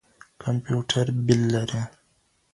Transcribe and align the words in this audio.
کمپيوټر 0.43 1.05
بِل 1.25 1.41
لري. 1.53 1.81